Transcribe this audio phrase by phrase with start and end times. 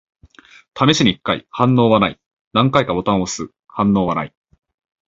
[0.73, 1.45] 試しに一回。
[1.51, 2.19] 反応はない。
[2.53, 3.51] 何回かボタンを押す。
[3.67, 4.33] 反応はない。